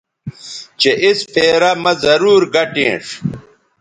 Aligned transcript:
چہء 0.81 0.97
اِس 1.05 1.19
پھیرہ 1.33 1.71
مہ 1.83 1.93
ضرور 2.03 2.41
گٹینݜ 2.53 3.05